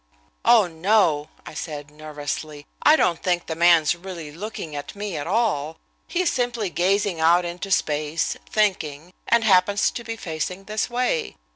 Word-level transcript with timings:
"Oh, 0.43 0.65
no," 0.65 1.29
I 1.45 1.53
said 1.53 1.91
nervously, 1.91 2.65
"I 2.81 2.95
don't 2.95 3.21
think 3.21 3.45
the 3.45 3.53
man's 3.55 3.93
really 3.93 4.31
looking 4.31 4.75
at 4.75 4.95
me 4.95 5.15
at 5.15 5.27
all; 5.27 5.77
he's 6.07 6.31
simply 6.31 6.71
gazing 6.71 7.19
out 7.19 7.45
into 7.45 7.69
space, 7.69 8.35
thinking, 8.49 9.13
and 9.27 9.43
happens 9.43 9.91
to 9.91 10.03
be 10.03 10.15
facing 10.15 10.63
this 10.63 10.89
way. 10.89 11.35